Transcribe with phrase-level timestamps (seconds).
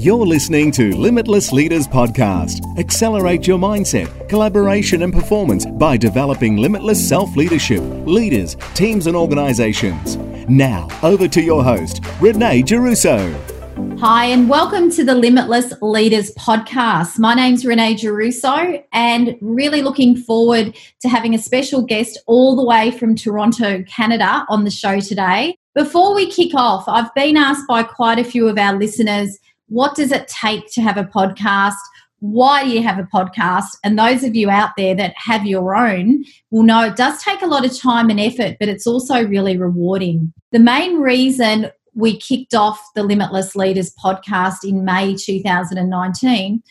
[0.00, 2.64] You're listening to Limitless Leaders Podcast.
[2.78, 10.16] Accelerate your mindset, collaboration, and performance by developing limitless self leadership, leaders, teams, and organizations.
[10.48, 13.98] Now, over to your host, Renee Giarrusso.
[13.98, 17.18] Hi, and welcome to the Limitless Leaders Podcast.
[17.18, 22.64] My name's Renee Giarrusso, and really looking forward to having a special guest all the
[22.64, 25.58] way from Toronto, Canada, on the show today.
[25.74, 29.38] Before we kick off, I've been asked by quite a few of our listeners
[29.70, 31.76] what does it take to have a podcast?
[32.18, 33.68] Why do you have a podcast?
[33.82, 37.40] And those of you out there that have your own will know it does take
[37.40, 40.34] a lot of time and effort, but it's also really rewarding.
[40.52, 46.62] The main reason we kicked off the Limitless Leaders podcast in May 2019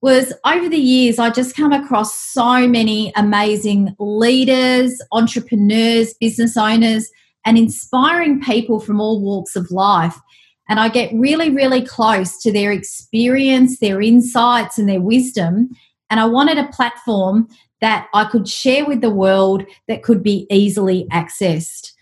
[0.00, 7.10] was over the years, I just come across so many amazing leaders, entrepreneurs, business owners,
[7.46, 10.16] and inspiring people from all walks of life
[10.68, 15.70] and I get really, really close to their experience, their insights, and their wisdom.
[16.10, 17.48] And I wanted a platform
[17.80, 21.92] that I could share with the world that could be easily accessed.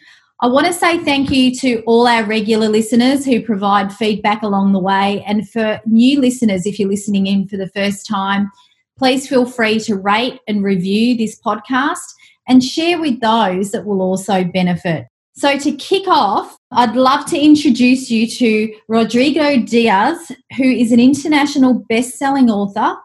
[0.40, 4.72] I want to say thank you to all our regular listeners who provide feedback along
[4.72, 5.22] the way.
[5.24, 8.50] And for new listeners, if you're listening in for the first time,
[8.98, 12.12] please feel free to rate and review this podcast
[12.48, 15.06] and share with those that will also benefit.
[15.34, 21.00] So, to kick off, I'd love to introduce you to Rodrigo Diaz, who is an
[21.00, 22.96] international best selling author,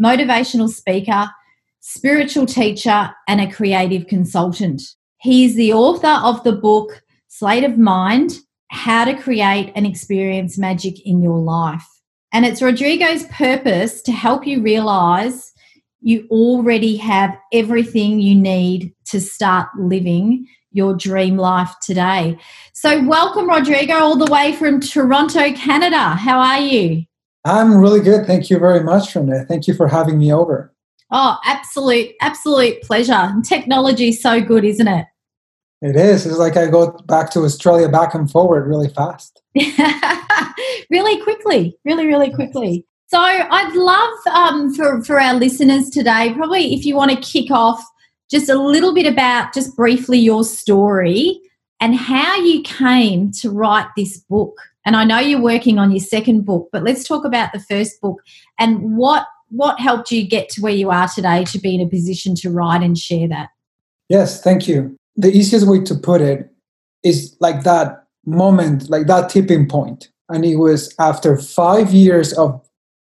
[0.00, 1.30] motivational speaker,
[1.78, 4.82] spiritual teacher, and a creative consultant.
[5.20, 8.40] He is the author of the book Slate of Mind
[8.72, 11.86] How to Create and Experience Magic in Your Life.
[12.32, 15.52] And it's Rodrigo's purpose to help you realize
[16.00, 22.38] you already have everything you need to start living your dream life today.
[22.72, 26.10] So, welcome, Rodrigo, all the way from Toronto, Canada.
[26.16, 27.04] How are you?
[27.44, 28.26] I'm really good.
[28.26, 29.44] Thank you very much, Renee.
[29.48, 30.72] Thank you for having me over.
[31.10, 33.32] Oh, absolute, absolute pleasure.
[33.44, 35.06] Technology is so good, isn't it?
[35.82, 36.24] It is.
[36.24, 39.42] It's like I go back to Australia back and forward really fast.
[40.90, 42.86] really quickly, really, really quickly.
[43.08, 47.50] So I'd love um, for, for our listeners today, probably if you want to kick
[47.50, 47.84] off
[48.32, 51.40] just a little bit about just briefly your story
[51.78, 54.56] and how you came to write this book.
[54.84, 58.00] And I know you're working on your second book, but let's talk about the first
[58.00, 58.20] book
[58.58, 61.86] and what what helped you get to where you are today to be in a
[61.86, 63.50] position to write and share that.
[64.08, 64.96] Yes, thank you.
[65.16, 66.50] The easiest way to put it
[67.04, 70.10] is like that moment, like that tipping point.
[70.30, 72.66] And it was after 5 years of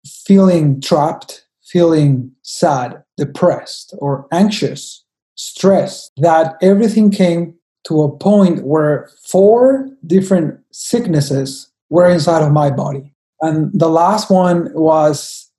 [0.06, 5.04] feeling trapped, feeling sad, depressed or anxious
[5.38, 7.54] stress that everything came
[7.86, 13.14] to a point where four different sicknesses were inside of my body.
[13.42, 15.50] And the last one was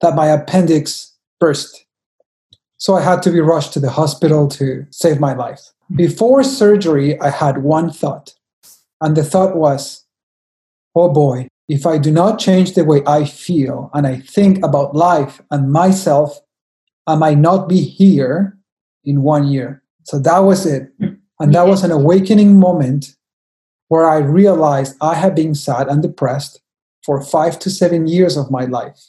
[0.00, 1.84] that my appendix burst.
[2.78, 5.60] So I had to be rushed to the hospital to save my life.
[5.94, 8.34] Before surgery, I had one thought.
[9.00, 10.04] And the thought was,
[10.94, 14.94] oh boy, if I do not change the way I feel and I think about
[14.96, 16.40] life and myself,
[17.06, 18.56] I might not be here
[19.06, 19.82] in one year.
[20.04, 20.92] So that was it.
[21.40, 23.14] And that was an awakening moment
[23.88, 26.60] where I realized I had been sad and depressed
[27.04, 29.00] for five to seven years of my life.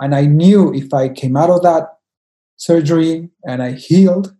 [0.00, 1.98] And I knew if I came out of that
[2.56, 4.34] surgery and I healed,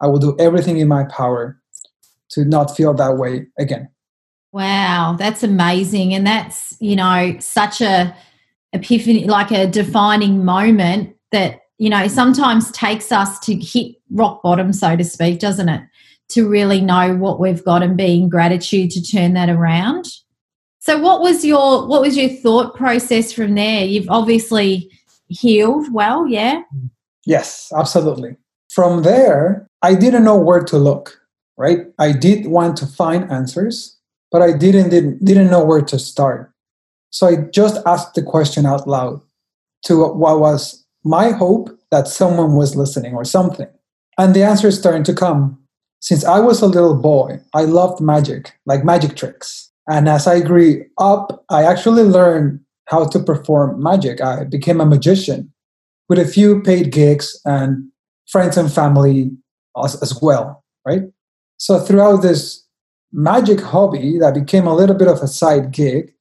[0.00, 1.60] I would do everything in my power
[2.30, 3.88] to not feel that way again.
[4.52, 6.14] Wow, that's amazing.
[6.14, 8.14] And that's, you know, such a
[8.72, 14.72] epiphany, like a defining moment that you know, sometimes takes us to hit rock bottom,
[14.72, 15.82] so to speak, doesn't it?
[16.30, 20.06] To really know what we've got and be in gratitude to turn that around.
[20.80, 23.84] So what was your what was your thought process from there?
[23.84, 24.90] You've obviously
[25.28, 26.62] healed well, yeah?
[27.24, 28.36] Yes, absolutely.
[28.70, 31.20] From there, I didn't know where to look,
[31.56, 31.86] right?
[31.98, 33.96] I did want to find answers,
[34.30, 36.52] but I didn't didn't, didn't know where to start.
[37.10, 39.20] So I just asked the question out loud
[39.84, 43.68] to what was my hope that someone was listening or something.
[44.18, 45.56] And the answer is starting to come.
[46.00, 49.70] Since I was a little boy, I loved magic, like magic tricks.
[49.88, 54.20] And as I grew up, I actually learned how to perform magic.
[54.20, 55.52] I became a magician
[56.08, 57.88] with a few paid gigs and
[58.28, 59.30] friends and family
[59.82, 61.02] as, as well, right?
[61.58, 62.64] So throughout this
[63.12, 66.12] magic hobby that became a little bit of a side gig,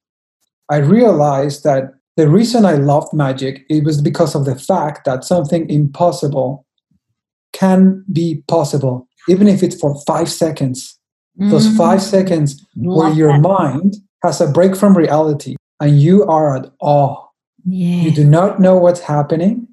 [0.72, 5.24] I realized that the reason I loved magic it was because of the fact that
[5.24, 6.66] something impossible
[7.54, 10.98] can be possible, even if it's for five seconds.
[11.40, 11.52] Mm.
[11.52, 13.42] Those five seconds Love where your that.
[13.42, 17.22] mind has a break from reality and you are at awe
[17.66, 18.04] Yeah.
[18.04, 19.68] You do not know what's happening,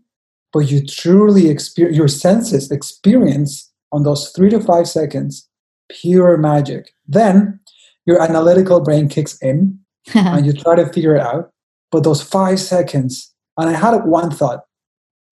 [0.52, 5.48] but you truly experience your senses experience on those three to five seconds
[5.88, 6.92] pure magic.
[7.06, 7.60] Then
[8.06, 9.78] your analytical brain kicks in
[10.14, 11.50] and you try to figure it out.
[11.92, 14.64] But those five seconds, and I had one thought,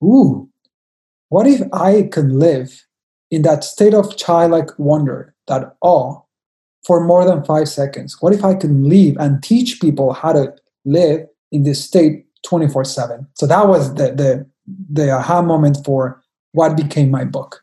[0.05, 0.49] ooh,
[1.31, 2.85] what if I could live
[3.31, 6.21] in that state of childlike wonder, that awe,
[6.87, 8.19] for more than five seconds?
[8.21, 10.55] What if I could live and teach people how to
[10.85, 13.27] live in this state 24 7?
[13.35, 14.47] So that was the, the,
[14.91, 16.23] the aha moment for
[16.53, 17.63] what became my book.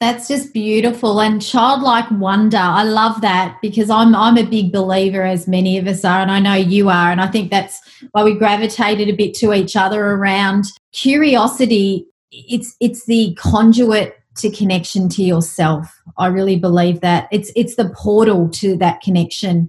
[0.00, 2.56] That's just beautiful and childlike wonder.
[2.56, 6.30] I love that because I'm I'm a big believer, as many of us are, and
[6.30, 7.80] I know you are, and I think that's
[8.12, 12.06] why we gravitated a bit to each other around curiosity.
[12.30, 15.92] It's it's the conduit to connection to yourself.
[16.16, 19.68] I really believe that it's it's the portal to that connection,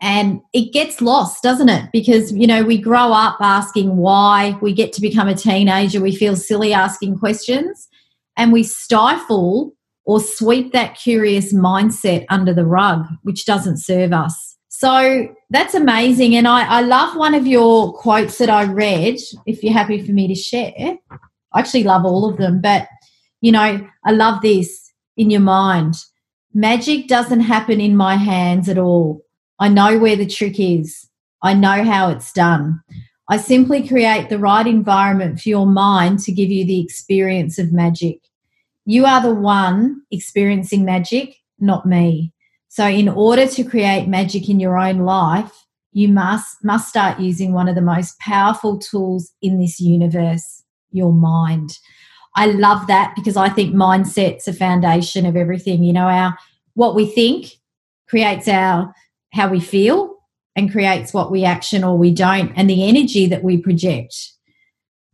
[0.00, 1.90] and it gets lost, doesn't it?
[1.92, 4.58] Because you know we grow up asking why.
[4.60, 7.88] We get to become a teenager, we feel silly asking questions
[8.36, 14.56] and we stifle or sweep that curious mindset under the rug, which doesn't serve us.
[14.68, 16.34] So that's amazing.
[16.36, 20.12] And I, I love one of your quotes that I read, if you're happy for
[20.12, 20.98] me to share.
[21.10, 22.88] I actually love all of them, but
[23.40, 25.94] you know, I love this in your mind.
[26.52, 29.22] Magic doesn't happen in my hands at all.
[29.58, 31.08] I know where the trick is.
[31.42, 32.80] I know how it's done.
[33.28, 37.72] I simply create the right environment for your mind to give you the experience of
[37.72, 38.20] magic.
[38.84, 42.32] You are the one experiencing magic, not me.
[42.68, 47.52] So in order to create magic in your own life, you must must start using
[47.52, 51.78] one of the most powerful tools in this universe, your mind.
[52.36, 55.82] I love that because I think mindset's a foundation of everything.
[55.82, 56.36] You know, our
[56.74, 57.46] what we think
[58.08, 58.92] creates our
[59.32, 60.13] how we feel
[60.56, 64.32] and creates what we action or we don't and the energy that we project.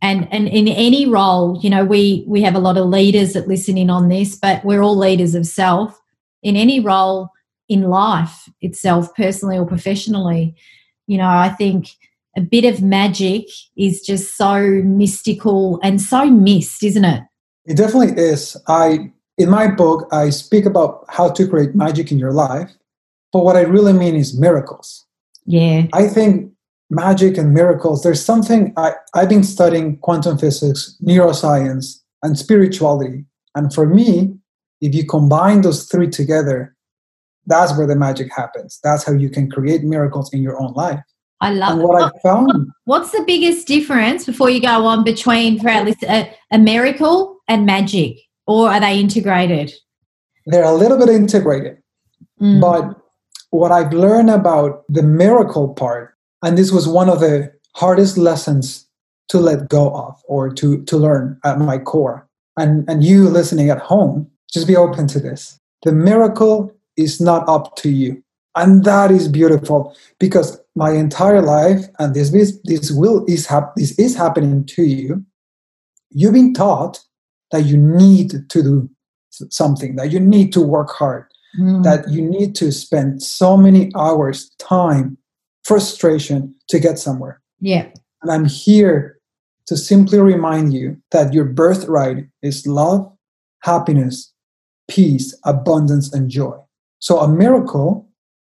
[0.01, 3.47] And and in any role you know we we have a lot of leaders that
[3.47, 5.99] listen in on this but we're all leaders of self.
[6.43, 7.29] In any role
[7.69, 10.55] in life itself personally or professionally
[11.07, 11.89] you know i think
[12.35, 13.45] a bit of magic
[13.77, 17.23] is just so mystical and so missed isn't it?
[17.65, 18.57] It definitely is.
[18.67, 22.71] I in my book i speak about how to create magic in your life
[23.31, 25.05] but what i really mean is miracles
[25.45, 25.87] yeah.
[25.93, 26.51] I think
[26.89, 33.25] magic and miracles, there's something I, I've been studying quantum physics, neuroscience, and spirituality.
[33.55, 34.33] And for me,
[34.81, 36.75] if you combine those three together,
[37.45, 38.79] that's where the magic happens.
[38.83, 40.99] That's how you can create miracles in your own life.
[41.39, 42.67] I love and what, I found.
[42.85, 47.37] What's the biggest difference before you go on between for our list, a, a miracle
[47.47, 49.73] and magic, or are they integrated?
[50.45, 51.79] They're a little bit integrated,
[52.39, 52.61] mm.
[52.61, 53.00] but
[53.51, 58.87] what I've learned about the miracle part, and this was one of the hardest lessons
[59.29, 62.27] to let go of or to, to learn at my core.
[62.57, 65.57] And, and you listening at home, just be open to this.
[65.83, 68.23] The miracle is not up to you.
[68.55, 73.75] And that is beautiful because my entire life, and this is, this will is hap-
[73.77, 75.23] this is happening to you.
[76.09, 76.99] You've been taught
[77.51, 78.89] that you need to do
[79.29, 81.25] something, that you need to work hard,
[81.59, 81.83] mm.
[81.83, 85.17] that you need to spend so many hours, time,
[85.63, 87.41] frustration to get somewhere.
[87.59, 87.87] Yeah.
[88.21, 89.19] And I'm here
[89.67, 93.11] to simply remind you that your birthright is love,
[93.63, 94.33] happiness,
[94.89, 96.57] peace, abundance, and joy.
[96.99, 98.09] So a miracle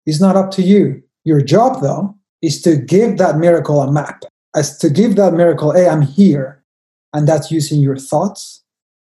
[0.06, 1.02] is not up to you.
[1.24, 4.24] Your job, though, is to give that miracle a map,
[4.54, 6.62] as to give that miracle, hey, I'm here.
[7.12, 8.62] And that's using your thoughts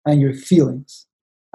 [0.05, 1.06] and your feelings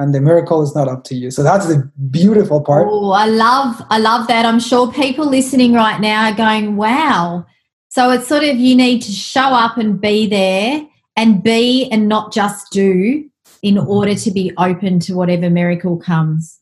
[0.02, 1.30] and the miracle is not up to you.
[1.30, 2.88] So that's the beautiful part.
[2.90, 4.44] Oh, I love I love that.
[4.44, 7.46] I'm sure people listening right now are going, "Wow."
[7.88, 10.84] So it's sort of you need to show up and be there
[11.16, 13.28] and be and not just do
[13.62, 16.58] in order to be open to whatever miracle comes.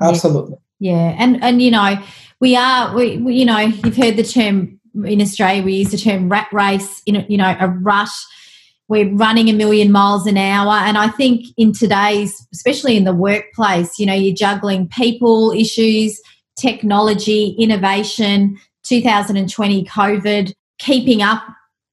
[0.00, 0.56] Absolutely.
[0.80, 1.10] Yeah.
[1.10, 1.16] yeah.
[1.18, 2.02] And and you know,
[2.40, 5.98] we are we, we you know, you've heard the term in Australia we use the
[5.98, 8.26] term rat race in you know, a rush
[8.92, 10.74] we're running a million miles an hour.
[10.74, 16.20] And i think in today's especially in the workplace you know you're juggling people issues
[16.56, 21.42] technology innovation 2020 covid keeping up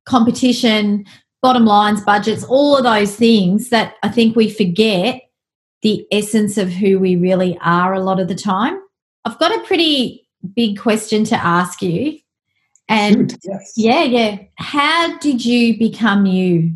[0.05, 1.05] competition
[1.41, 5.21] bottom lines budgets all of those things that i think we forget
[5.81, 8.79] the essence of who we really are a lot of the time.
[9.25, 12.19] I've got a pretty big question to ask you.
[12.87, 13.73] And Shoot, yes.
[13.75, 14.37] yeah yeah.
[14.55, 16.75] How did you become you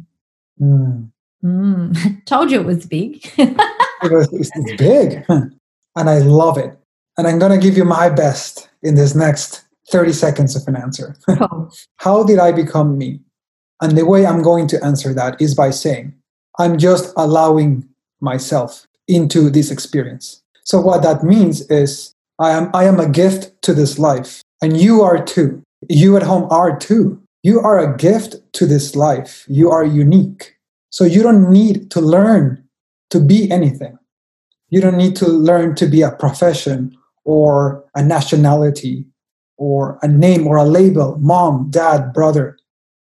[0.62, 1.10] Mm.
[1.44, 2.26] Mm.
[2.26, 3.26] Told you it was big.
[3.38, 5.26] it was, it's big.
[5.96, 6.76] And I love it.
[7.20, 10.76] And I'm going to give you my best in this next 30 seconds of an
[10.76, 11.16] answer.
[11.28, 11.70] Oh.
[11.98, 13.20] How did I become me?
[13.80, 16.16] And the way I'm going to answer that is by saying,
[16.58, 17.88] I'm just allowing
[18.22, 20.42] myself into this experience.
[20.64, 24.80] So what that means is I am I am a gift to this life and
[24.80, 25.62] you are too.
[25.90, 27.22] You at home are too.
[27.44, 29.46] You are a gift to this life.
[29.50, 30.56] You are unique.
[30.90, 32.64] So you don't need to learn
[33.10, 33.98] to be anything.
[34.70, 39.06] You don't need to learn to be a profession or a nationality
[39.58, 42.58] or a name or a label, mom, dad, brother.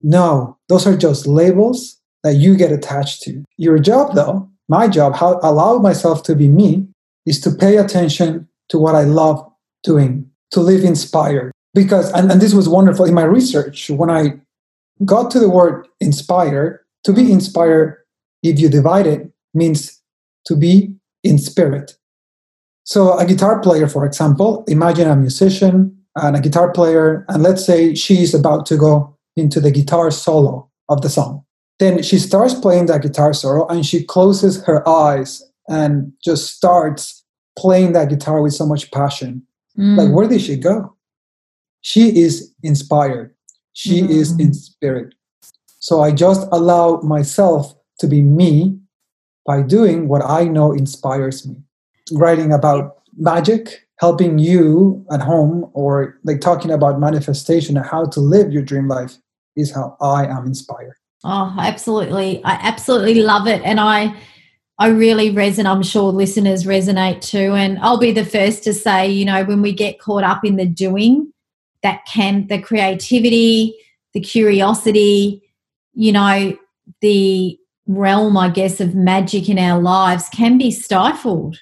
[0.03, 3.45] No, those are just labels that you get attached to.
[3.57, 6.87] Your job, though, my job, how allow myself to be me,
[7.25, 9.47] is to pay attention to what I love
[9.83, 11.54] doing, to live inspired.
[11.75, 14.41] Because, and, and this was wonderful in my research, when I
[15.05, 17.99] got to the word inspire, to be inspired,
[18.43, 20.01] if you divide it, means
[20.47, 21.97] to be in spirit.
[22.85, 27.65] So, a guitar player, for example, imagine a musician and a guitar player, and let's
[27.65, 31.45] say she's about to go into the guitar solo of the song.
[31.79, 37.25] Then she starts playing that guitar solo and she closes her eyes and just starts
[37.59, 39.43] playing that guitar with so much passion.
[39.79, 39.99] Mm.
[39.99, 40.94] Like, where did she go?
[41.85, 43.35] She is inspired,
[43.75, 44.09] she mm.
[44.09, 45.15] is in spirit.
[45.81, 48.79] So I just allow myself to be me
[49.45, 51.57] by doing what I know inspires me.
[52.13, 58.21] Writing about magic, helping you at home, or like talking about manifestation and how to
[58.21, 59.19] live your dream life
[59.55, 60.97] is how I am inspired.
[61.23, 62.43] Oh, absolutely.
[62.45, 63.61] I absolutely love it.
[63.63, 64.17] And I
[64.79, 65.67] I really resonate.
[65.67, 67.53] I'm sure listeners resonate too.
[67.53, 70.57] And I'll be the first to say, you know, when we get caught up in
[70.57, 71.31] the doing,
[71.85, 73.77] that can, the creativity,
[74.15, 75.43] the curiosity,
[75.93, 76.57] you know,
[77.01, 81.61] the realm, I guess, of magic in our lives can be stifled.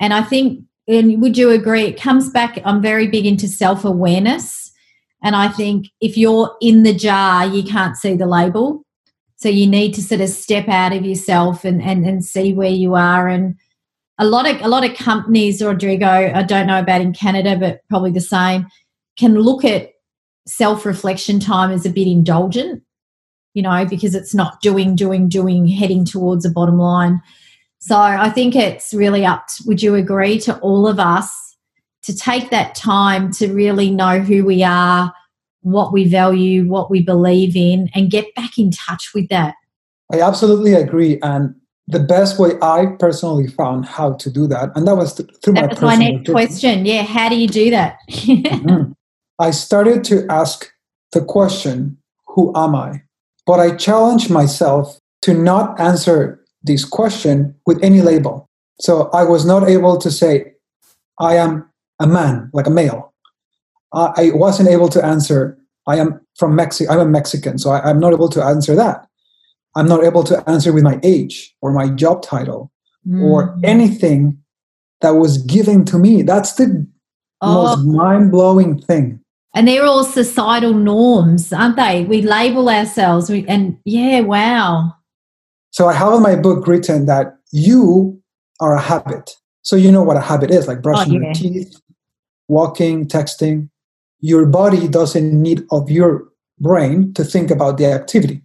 [0.00, 3.84] And I think, and would you agree, it comes back, I'm very big into self
[3.84, 4.72] awareness.
[5.22, 8.82] And I think if you're in the jar, you can't see the label.
[9.36, 12.70] So you need to sort of step out of yourself and, and, and see where
[12.70, 13.28] you are.
[13.28, 13.56] And
[14.18, 17.80] a lot of a lot of companies, Rodrigo, I don't know about in Canada, but
[17.88, 18.66] probably the same,
[19.16, 19.92] can look at
[20.46, 22.82] self-reflection time as a bit indulgent,
[23.54, 27.20] you know, because it's not doing, doing, doing, heading towards a bottom line.
[27.78, 31.56] So I think it's really up, to, would you agree, to all of us
[32.02, 35.12] to take that time to really know who we are,
[35.62, 39.54] what we value, what we believe in, and get back in touch with that.
[40.12, 41.18] I absolutely agree.
[41.22, 41.54] And
[41.86, 45.54] the best way I personally found how to do that, and that was th- through
[45.54, 46.86] that my was my next question.
[46.86, 47.98] Yeah, how do you do that?
[48.10, 48.92] mm-hmm.
[49.38, 50.70] I started to ask
[51.12, 51.98] the question,
[52.28, 53.02] "Who am I?"
[53.46, 58.48] But I challenged myself to not answer this question with any label.
[58.80, 60.54] So I was not able to say,
[61.18, 61.68] "I am
[62.00, 63.12] a man," like a male.
[63.94, 65.56] I wasn't able to answer.
[65.86, 66.92] I am from Mexico.
[66.92, 69.06] I'm a Mexican, so I, am not able to answer that.
[69.76, 72.72] I'm not able to answer with my age or my job title
[73.06, 73.22] mm.
[73.22, 74.38] or anything
[75.00, 76.22] that was given to me.
[76.22, 76.86] That's the
[77.40, 77.54] oh.
[77.54, 79.20] most mind blowing thing.
[79.54, 82.04] And they're all societal norms, aren't they?
[82.04, 84.92] We label ourselves, we, and yeah, wow.
[85.70, 88.20] So I have in my book written that you
[88.60, 89.36] are a habit.
[89.62, 91.24] So you know what a habit is, like brushing oh, yeah.
[91.26, 91.80] your teeth,
[92.48, 93.68] walking, texting
[94.24, 96.24] your body doesn't need of your
[96.58, 98.40] brain to think about the activity.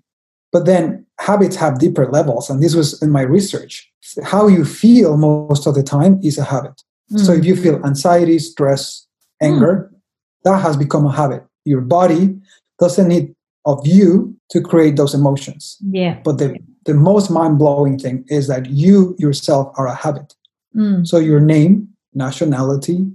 [0.51, 3.89] But then habits have deeper levels, and this was in my research.
[4.25, 6.81] How you feel most of the time is a habit.
[7.13, 7.25] Mm.
[7.25, 9.07] So if you feel anxiety, stress,
[9.41, 9.98] anger, mm.
[10.43, 11.43] That has become a habit.
[11.65, 12.37] Your body
[12.79, 15.77] doesn't need of you to create those emotions.
[15.91, 16.19] Yeah.
[16.23, 20.33] But the, the most mind blowing thing is that you yourself are a habit.
[20.75, 21.05] Mm.
[21.05, 23.05] So your name, nationality,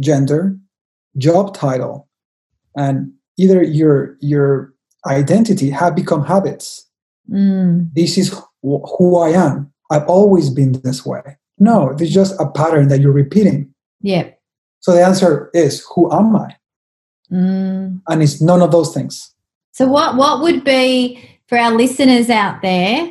[0.00, 0.58] gender,
[1.16, 2.08] job title,
[2.76, 4.74] and either your your
[5.06, 6.86] identity have become habits
[7.30, 7.88] mm.
[7.94, 8.30] this is
[8.62, 11.22] wh- who i am i've always been this way
[11.58, 14.28] no it's just a pattern that you're repeating yeah
[14.80, 16.54] so the answer is who am i
[17.32, 18.00] mm.
[18.08, 19.34] and it's none of those things
[19.72, 23.10] so what what would be for our listeners out there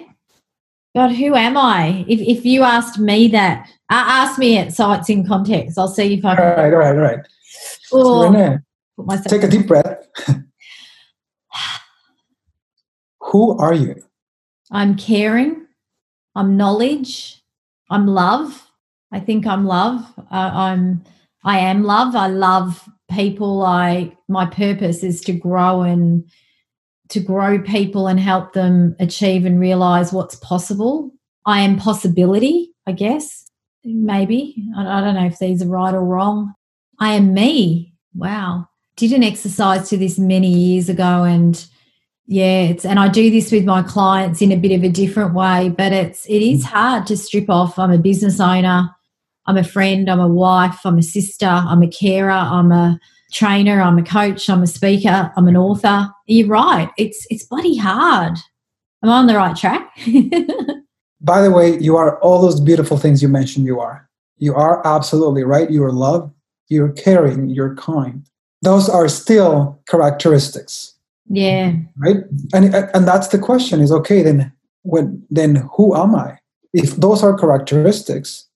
[0.96, 4.92] god who am i if, if you asked me that uh, ask me it so
[4.92, 7.28] it's in context i'll see if i can all right all right all right
[7.84, 8.60] so
[9.02, 10.08] Put myself Take a deep breath.
[13.20, 13.96] Who are you?
[14.72, 15.68] I'm caring.
[16.36, 17.42] I'm knowledge.
[17.90, 18.70] I'm love.
[19.12, 20.06] I think I'm love.
[20.32, 21.04] Uh, I'm.
[21.44, 22.16] I am love.
[22.16, 23.64] I love people.
[23.64, 24.16] I.
[24.28, 26.30] My purpose is to grow and
[27.10, 31.12] to grow people and help them achieve and realize what's possible.
[31.46, 32.74] I am possibility.
[32.88, 33.50] I guess
[33.84, 34.56] maybe.
[34.76, 36.54] I, I don't know if these are right or wrong.
[37.00, 37.94] I am me.
[38.16, 41.66] Wow did an exercise to this many years ago and
[42.28, 45.34] yeah it's and i do this with my clients in a bit of a different
[45.34, 46.70] way but it's it is hmm.
[46.70, 48.90] hard to strip off i'm a business owner
[49.52, 53.00] i'm a friend i'm a wife i'm a sister i'm a carer i'm a
[53.32, 57.78] trainer i'm a coach i'm a speaker i'm an author you're right it's it's bloody
[57.78, 58.38] hard
[59.04, 59.90] am i on the right track
[61.22, 64.86] by the way you are all those beautiful things you mentioned you are you are
[64.86, 66.32] absolutely right you're love
[66.68, 68.26] you're caring you're kind
[68.62, 70.96] those are still characteristics
[71.32, 71.74] yeah.
[71.96, 72.18] Right.
[72.54, 74.52] And and that's the question is okay, then
[74.84, 76.38] when then who am I?
[76.74, 78.48] If those are characteristics,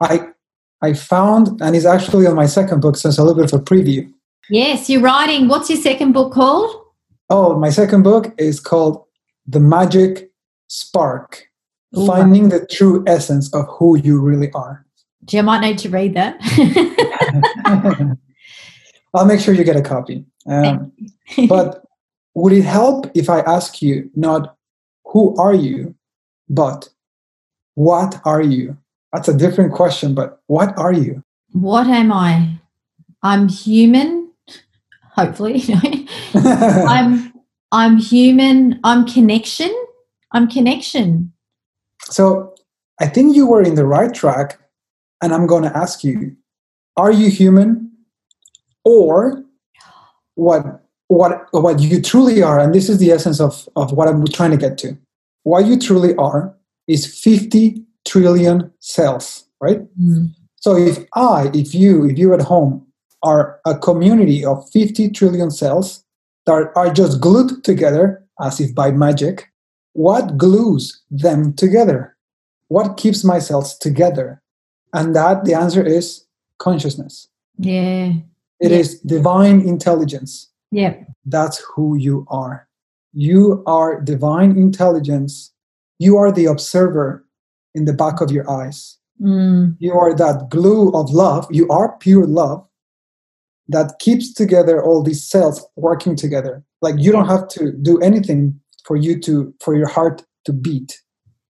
[0.00, 0.28] I
[0.82, 3.60] I found and it's actually on my second book, so it's a little bit of
[3.60, 4.12] a preview.
[4.50, 5.48] Yes, you're writing.
[5.48, 6.74] What's your second book called?
[7.30, 9.04] Oh, my second book is called
[9.46, 10.30] The Magic
[10.68, 11.48] Spark.
[11.96, 12.06] Ooh.
[12.06, 14.84] Finding the true essence of who you really are.
[15.24, 16.36] Gee, I might need to read that.
[19.14, 20.24] I'll make sure you get a copy.
[20.48, 20.92] Um,
[21.48, 21.84] but
[22.34, 24.56] would it help if I ask you not
[25.06, 25.94] who are you,
[26.48, 26.88] but
[27.74, 28.76] what are you?
[29.12, 31.22] That's a different question, but what are you?
[31.52, 32.58] What am I?
[33.22, 34.30] I'm human,
[35.12, 35.62] hopefully.
[36.34, 37.32] I'm
[37.70, 39.72] I'm human, I'm connection.
[40.32, 41.32] I'm connection.
[42.04, 42.54] So
[43.00, 44.58] I think you were in the right track,
[45.22, 46.36] and I'm going to ask you
[46.96, 47.90] are you human?
[48.84, 49.44] Or
[50.34, 54.24] what what what you truly are, and this is the essence of, of what I'm
[54.26, 54.96] trying to get to.
[55.44, 56.54] What you truly are
[56.88, 59.80] is 50 trillion cells, right?
[60.00, 60.34] Mm.
[60.56, 62.86] So if I, if you, if you at home
[63.22, 66.04] are a community of 50 trillion cells
[66.46, 69.50] that are just glued together as if by magic,
[69.92, 72.16] what glues them together?
[72.68, 74.42] What keeps my cells together?
[74.94, 76.24] And that the answer is
[76.58, 77.28] consciousness.
[77.58, 78.14] Yeah.
[78.60, 78.78] It yeah.
[78.78, 80.48] is divine intelligence.
[80.70, 80.94] Yeah.
[81.24, 82.68] That's who you are.
[83.12, 85.52] You are divine intelligence.
[85.98, 87.24] You are the observer
[87.74, 88.98] in the back of your eyes.
[89.20, 89.76] Mm.
[89.78, 91.46] You are that glue of love.
[91.50, 92.66] You are pure love
[93.68, 96.62] that keeps together all these cells working together.
[96.80, 101.00] Like you don't have to do anything for you to for your heart to beat,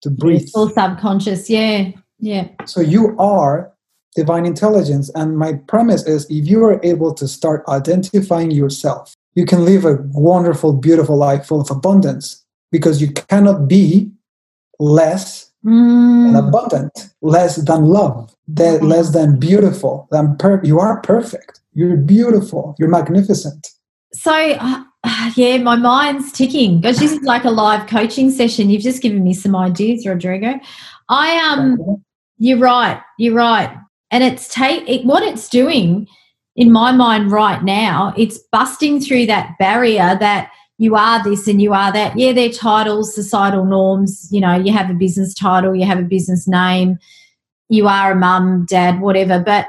[0.02, 0.41] to breathe.
[0.43, 1.49] It's all subconscious.
[1.49, 1.91] Yeah.
[2.19, 2.49] Yeah.
[2.65, 3.73] So you are
[4.15, 5.10] divine intelligence.
[5.15, 9.86] And my premise is if you are able to start identifying yourself, you can live
[9.86, 14.12] a wonderful, beautiful life full of abundance because you cannot be
[14.80, 16.34] less mm.
[16.34, 18.88] than abundant, less than love, that Mm-hmm.
[18.88, 21.62] less than beautiful, than per- you are perfect.
[21.73, 22.76] You're beautiful.
[22.78, 23.67] You're magnificent.
[24.13, 24.84] So, uh,
[25.36, 26.82] yeah, my mind's ticking.
[26.82, 28.69] Gosh, this is like a live coaching session.
[28.69, 30.60] You've just given me some ideas, Rodrigo.
[31.10, 32.04] I um,
[32.38, 33.02] you're right.
[33.17, 33.76] You're right
[34.13, 36.08] and it's take it, what it's doing
[36.56, 40.52] in my mind right now it's busting through that barrier that
[40.84, 44.72] you are this and you are that yeah they're titles societal norms you know you
[44.72, 46.98] have a business title you have a business name
[47.69, 49.67] you are a mum dad whatever but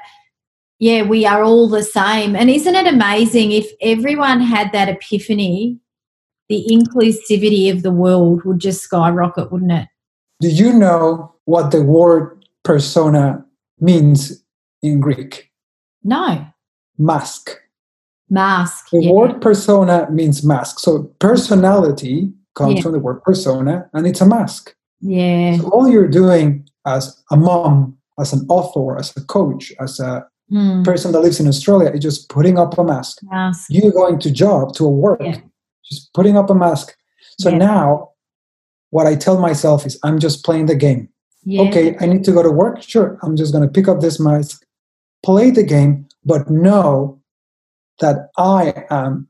[0.79, 5.79] yeah we are all the same and isn't it amazing if everyone had that epiphany
[6.49, 9.89] the inclusivity of the world would just skyrocket wouldn't it
[10.41, 13.45] do you know what the word persona
[13.81, 14.43] means
[14.83, 15.51] in Greek?
[16.03, 16.47] No.
[16.99, 17.59] Mask.
[18.31, 18.91] Mask.
[18.91, 19.13] The yeah.
[19.13, 20.79] word persona means mask.
[20.81, 22.83] So personality comes Yeah.
[22.83, 24.75] from the word persona and it's a mask.
[25.01, 25.59] Yeah.
[25.59, 30.27] So all you're doing as a mom, as an author, as a coach, as a
[30.53, 30.85] Mm.
[30.85, 33.19] person that lives in Australia is just putting up a mask.
[33.23, 33.67] Mask.
[33.71, 35.39] You're going to job, to a work, Yeah.
[35.91, 36.95] just putting up a mask.
[37.39, 37.59] So Yeah.
[37.59, 38.11] now
[38.91, 41.09] what I tell myself is I'm just playing the game.
[41.45, 41.63] Yeah.
[41.63, 42.83] Okay, I need to go to work.
[42.83, 44.65] Sure, I'm just going to pick up this mask,
[45.23, 47.19] play the game, but know
[48.01, 49.29] that I am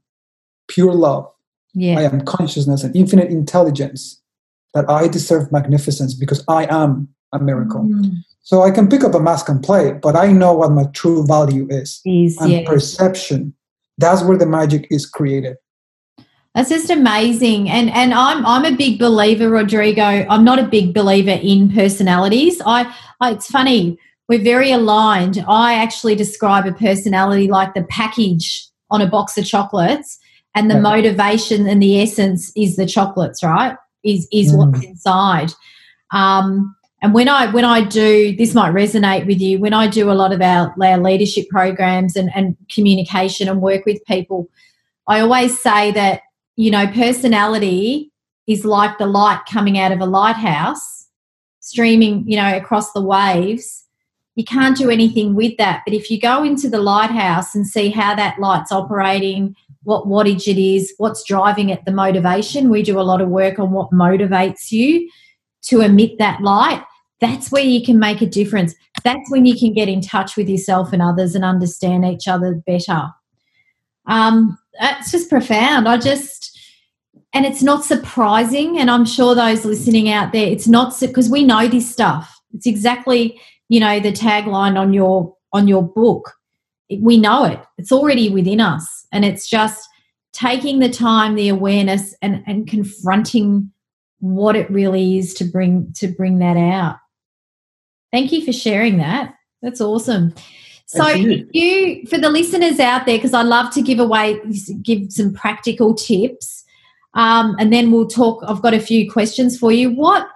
[0.68, 1.30] pure love.
[1.74, 1.98] Yeah.
[1.98, 4.22] I am consciousness and infinite intelligence,
[4.74, 7.82] that I deserve magnificence because I am a miracle.
[7.82, 8.16] Mm.
[8.42, 11.26] So I can pick up a mask and play, but I know what my true
[11.26, 12.64] value is Is, and yeah.
[12.66, 13.54] perception.
[13.96, 15.56] That's where the magic is created.
[16.54, 17.70] That's just amazing.
[17.70, 20.02] And and I'm I'm a big believer, Rodrigo.
[20.02, 22.60] I'm not a big believer in personalities.
[22.64, 23.98] I, I it's funny,
[24.28, 25.44] we're very aligned.
[25.48, 30.18] I actually describe a personality like the package on a box of chocolates
[30.54, 33.76] and the motivation and the essence is the chocolates, right?
[34.04, 34.58] Is is Mm.
[34.72, 35.52] what's inside.
[36.12, 40.10] Um and when I when I do this might resonate with you, when I do
[40.10, 44.48] a lot of our, our leadership programs and, and communication and work with people,
[45.06, 46.22] I always say that
[46.56, 48.12] you know, personality
[48.46, 51.08] is like the light coming out of a lighthouse,
[51.60, 53.83] streaming, you know, across the waves.
[54.34, 55.82] You can't do anything with that.
[55.86, 60.48] But if you go into the lighthouse and see how that light's operating, what wattage
[60.48, 63.90] it is, what's driving it, the motivation, we do a lot of work on what
[63.90, 65.08] motivates you
[65.62, 66.82] to emit that light.
[67.20, 68.74] That's where you can make a difference.
[69.04, 72.54] That's when you can get in touch with yourself and others and understand each other
[72.66, 73.08] better.
[74.06, 75.88] Um, that's just profound.
[75.88, 76.58] I just,
[77.32, 78.78] and it's not surprising.
[78.78, 82.40] And I'm sure those listening out there, it's not because we know this stuff.
[82.52, 86.34] It's exactly you know the tagline on your on your book.
[87.00, 87.60] We know it.
[87.78, 89.06] It's already within us.
[89.12, 89.88] And it's just
[90.32, 93.70] taking the time the awareness and and confronting
[94.20, 96.96] what it really is to bring to bring that out.
[98.12, 99.34] Thank you for sharing that.
[99.62, 100.34] That's awesome.
[100.86, 101.48] So you.
[101.52, 104.38] you for the listeners out there because i love to give away
[104.82, 106.62] give some practical tips
[107.14, 109.90] um, and then we'll talk i've got a few questions for you.
[109.90, 110.28] What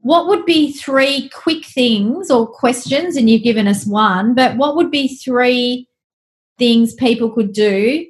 [0.00, 3.16] what would be three quick things or questions?
[3.16, 5.88] And you've given us one, but what would be three
[6.58, 8.06] things people could do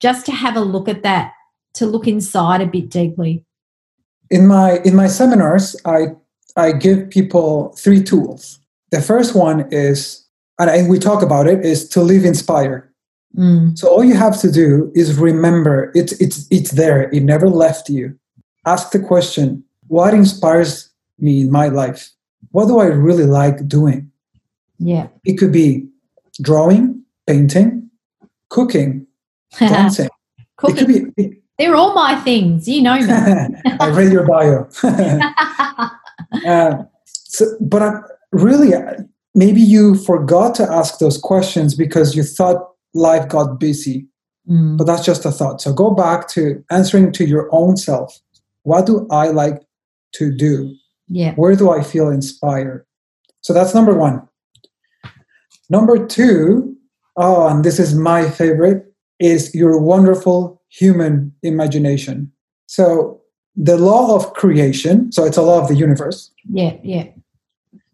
[0.00, 1.32] just to have a look at that,
[1.74, 3.44] to look inside a bit deeply?
[4.30, 6.08] In my in my seminars, I
[6.56, 8.58] I give people three tools.
[8.90, 10.26] The first one is,
[10.58, 12.88] and we talk about it, is to live inspired.
[13.36, 13.78] Mm.
[13.78, 17.10] So all you have to do is remember it's it's it's there.
[17.10, 18.18] It never left you.
[18.66, 20.87] Ask the question: What inspires
[21.18, 22.10] me in my life?
[22.50, 24.10] What do I really like doing?
[24.78, 25.08] Yeah.
[25.24, 25.88] It could be
[26.40, 27.90] drawing, painting,
[28.48, 29.06] cooking,
[29.58, 30.08] dancing.
[30.56, 30.76] cooking.
[30.76, 31.42] It could be.
[31.58, 32.68] They're all my things.
[32.68, 33.06] You know me.
[33.80, 34.68] I read your bio.
[36.46, 38.00] uh, so, but I,
[38.30, 38.70] really,
[39.34, 44.06] maybe you forgot to ask those questions because you thought life got busy.
[44.48, 44.78] Mm.
[44.78, 45.60] But that's just a thought.
[45.60, 48.18] So go back to answering to your own self.
[48.62, 49.62] What do I like
[50.14, 50.74] to do?
[51.08, 51.34] Yeah.
[51.34, 52.86] Where do I feel inspired?
[53.40, 54.26] So that's number one.
[55.70, 56.76] Number two,
[57.16, 58.84] oh, and this is my favorite,
[59.18, 62.32] is your wonderful human imagination.
[62.66, 63.20] So
[63.56, 66.30] the law of creation, so it's a law of the universe.
[66.48, 67.06] Yeah, yeah.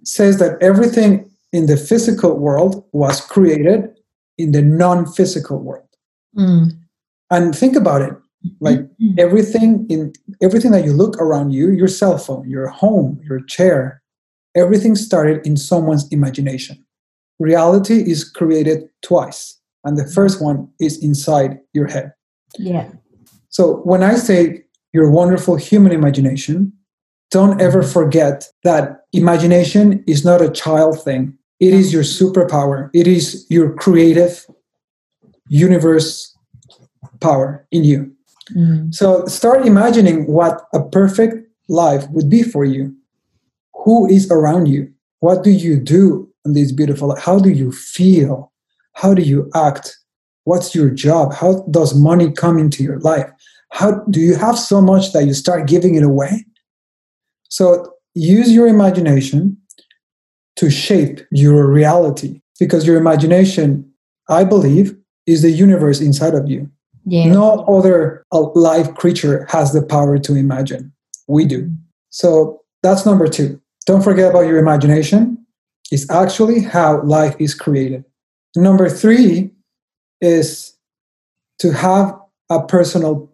[0.02, 3.88] Says that everything in the physical world was created
[4.36, 5.88] in the non physical world.
[6.36, 6.72] Mm.
[7.30, 8.14] And think about it
[8.60, 8.80] like
[9.18, 14.02] everything in everything that you look around you your cell phone your home your chair
[14.54, 16.84] everything started in someone's imagination.
[17.38, 22.12] Reality is created twice and the first one is inside your head.
[22.58, 22.90] Yeah.
[23.48, 26.72] So when i say your wonderful human imagination
[27.30, 31.36] don't ever forget that imagination is not a child thing.
[31.58, 32.90] It is your superpower.
[32.94, 34.46] It is your creative
[35.48, 36.36] universe
[37.20, 38.14] power in you
[38.52, 38.92] Mm.
[38.94, 42.94] So start imagining what a perfect life would be for you.
[43.84, 44.92] Who is around you?
[45.20, 47.22] What do you do in this beautiful life?
[47.22, 48.52] How do you feel?
[48.92, 49.96] How do you act?
[50.44, 51.32] What's your job?
[51.32, 53.30] How does money come into your life?
[53.70, 56.44] How do you have so much that you start giving it away?
[57.48, 59.56] So use your imagination
[60.56, 63.90] to shape your reality because your imagination,
[64.28, 66.70] I believe, is the universe inside of you.
[67.04, 67.26] Yeah.
[67.26, 70.92] No other live creature has the power to imagine.
[71.28, 71.70] We do.
[72.10, 73.60] So that's number two.
[73.86, 75.44] Don't forget about your imagination.
[75.90, 78.04] It's actually how life is created.
[78.56, 79.50] Number three
[80.20, 80.76] is
[81.58, 82.14] to have
[82.50, 83.30] a personal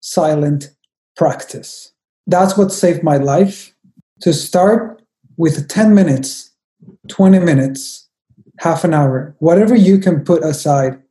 [0.00, 0.70] silent
[1.16, 1.92] practice.
[2.26, 3.74] That's what saved my life.
[4.22, 5.02] To start
[5.36, 6.50] with 10 minutes,
[7.08, 8.08] 20 minutes,
[8.58, 11.01] half an hour, whatever you can put aside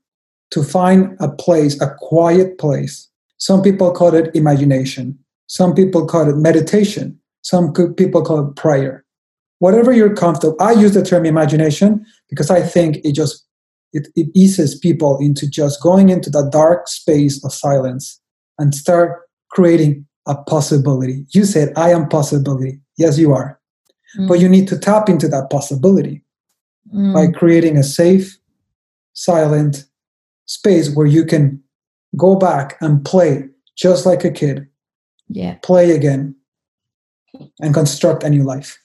[0.51, 3.09] to find a place, a quiet place.
[3.37, 5.17] Some people call it imagination.
[5.47, 7.19] Some people call it meditation.
[7.41, 9.03] Some people call it prayer.
[9.59, 10.55] Whatever you're comfortable.
[10.59, 13.45] I use the term imagination because I think it just
[13.93, 18.21] it, it eases people into just going into the dark space of silence
[18.57, 21.25] and start creating a possibility.
[21.33, 22.79] You said, I am possibility.
[22.97, 23.59] Yes, you are.
[24.17, 24.27] Mm.
[24.27, 26.23] But you need to tap into that possibility
[26.93, 27.13] mm.
[27.13, 28.37] by creating a safe,
[29.13, 29.85] silent,
[30.51, 31.63] space where you can
[32.17, 33.45] go back and play
[33.77, 34.67] just like a kid.
[35.29, 35.55] Yeah.
[35.63, 36.35] Play again
[37.61, 38.77] and construct a new life.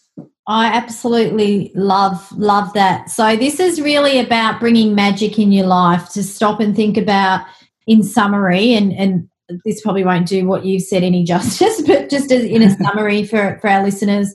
[0.46, 3.10] I absolutely love love that.
[3.10, 7.44] So this is really about bringing magic in your life to stop and think about
[7.88, 9.28] in summary and and
[9.64, 13.24] this probably won't do what you've said any justice but just as in a summary
[13.24, 14.34] for for our listeners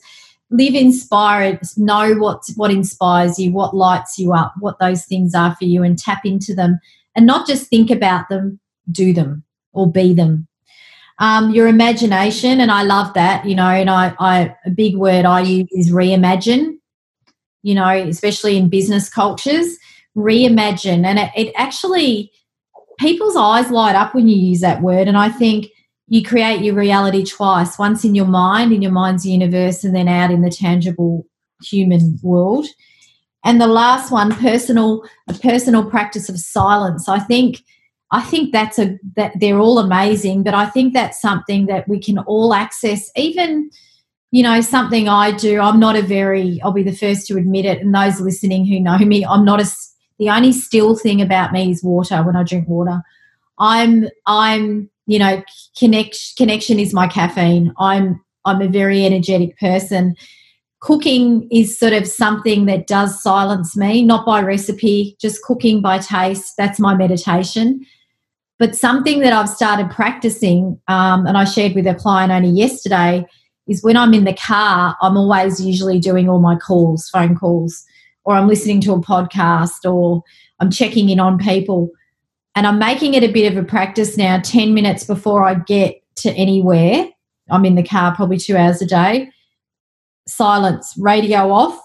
[0.49, 5.53] live inspired know what what inspires you what lights you up what those things are
[5.57, 6.79] for you and tap into them
[7.15, 8.59] and not just think about them,
[8.91, 9.43] do them
[9.73, 10.47] or be them.
[11.19, 15.25] Um, your imagination, and I love that, you know, and I, I a big word
[15.25, 16.77] I use is reimagine.
[17.63, 19.77] you know, especially in business cultures,
[20.17, 21.05] reimagine.
[21.05, 22.31] And it, it actually,
[22.99, 25.07] people's eyes light up when you use that word.
[25.07, 25.67] And I think
[26.07, 30.07] you create your reality twice once in your mind, in your mind's universe, and then
[30.07, 31.25] out in the tangible
[31.63, 32.65] human world.
[33.43, 37.09] And the last one, personal, a personal practice of silence.
[37.09, 37.63] I think
[38.11, 41.99] I think that's a that they're all amazing, but I think that's something that we
[41.99, 43.09] can all access.
[43.15, 43.69] Even,
[44.31, 45.59] you know, something I do.
[45.61, 46.61] I'm not a very.
[46.61, 47.79] I'll be the first to admit it.
[47.79, 49.65] And those listening who know me, I'm not a.
[50.19, 52.21] The only still thing about me is water.
[52.21, 53.01] When I drink water,
[53.57, 55.41] I'm I'm you know
[55.79, 57.73] connect connection is my caffeine.
[57.79, 60.15] I'm I'm a very energetic person.
[60.81, 65.99] Cooking is sort of something that does silence me, not by recipe, just cooking by
[65.99, 66.53] taste.
[66.57, 67.85] That's my meditation
[68.61, 73.25] but something that I've started practicing, um, and I shared with a client only yesterday,
[73.67, 77.83] is when I'm in the car, I'm always usually doing all my calls, phone calls,
[78.23, 80.21] or I'm listening to a podcast, or
[80.59, 81.89] I'm checking in on people.
[82.53, 85.95] And I'm making it a bit of a practice now 10 minutes before I get
[86.17, 87.07] to anywhere.
[87.49, 89.30] I'm in the car probably two hours a day.
[90.27, 91.79] Silence, radio off,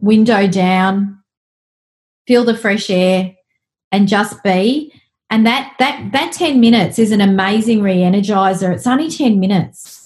[0.00, 1.22] window down,
[2.26, 3.34] feel the fresh air,
[3.90, 4.92] and just be.
[5.30, 8.72] And that that that 10 minutes is an amazing re-energizer.
[8.72, 10.02] It's only 10 minutes.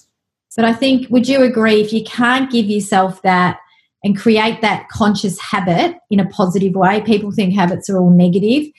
[0.57, 3.59] But i think would you agree if you can't give yourself that
[4.03, 8.73] and create that conscious habit in a positive way people think habits are all negative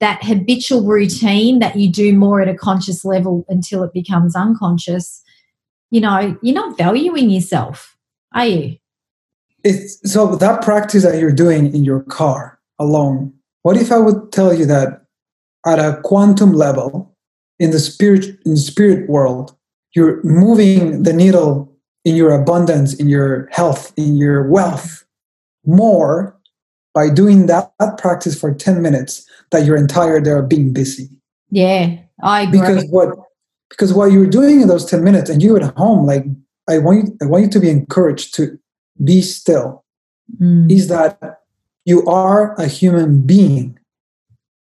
[0.00, 5.22] that habitual routine that you do more at a conscious level until it becomes unconscious
[5.90, 7.97] you know you're not valuing yourself
[8.32, 8.76] are you
[9.64, 14.30] it's so that practice that you're doing in your car alone what if i would
[14.32, 15.02] tell you that
[15.66, 17.14] at a quantum level
[17.58, 19.56] in the spirit in the spirit world
[19.94, 21.72] you're moving the needle
[22.04, 25.04] in your abundance in your health in your wealth
[25.64, 26.34] more
[26.94, 31.08] by doing that, that practice for 10 minutes that your entire day of being busy
[31.50, 32.60] yeah i agree.
[32.60, 33.10] because what
[33.70, 36.24] because what you're doing in those 10 minutes and you at home like
[36.68, 38.58] i want you i want you to be encouraged to
[39.04, 39.84] be still
[40.40, 40.70] mm.
[40.70, 41.40] is that
[41.84, 43.78] you are a human being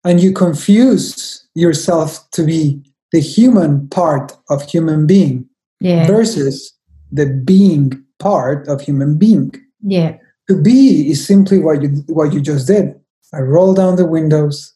[0.03, 5.45] and you confuse yourself to be the human part of human being
[5.81, 6.07] yeah.
[6.07, 6.73] versus
[7.11, 9.51] the being part of human being.
[9.81, 10.17] Yeah.
[10.47, 12.95] To be is simply what you what you just did.
[13.33, 14.73] I roll down the windows,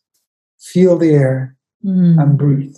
[0.60, 2.22] feel the air, mm.
[2.22, 2.76] and breathe.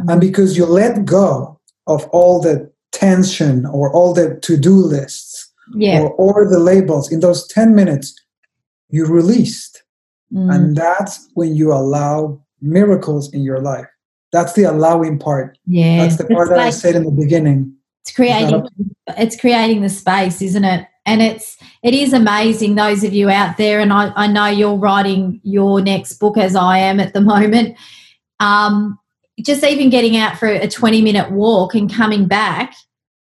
[0.00, 0.12] Mm.
[0.12, 6.00] And because you let go of all the tension or all the to-do lists yeah.
[6.00, 8.14] or, or the labels in those 10 minutes,
[8.90, 9.82] you released
[10.32, 10.54] Mm.
[10.54, 13.86] And that's when you allow miracles in your life.
[14.32, 15.58] That's the allowing part.
[15.66, 15.98] Yeah.
[15.98, 17.74] That's the part that I said in the beginning.
[18.02, 18.66] It's creating
[19.18, 20.88] it's creating the space, isn't it?
[21.04, 24.76] And it's it is amazing, those of you out there, and I, I know you're
[24.76, 27.76] writing your next book as I am at the moment.
[28.40, 28.98] Um,
[29.40, 32.74] just even getting out for a 20 minute walk and coming back,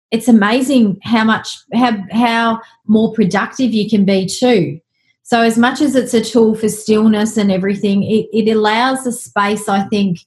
[0.10, 4.80] it's amazing how much how how more productive you can be too.
[5.24, 9.14] So, as much as it's a tool for stillness and everything, it, it allows the
[9.14, 10.20] space, I think,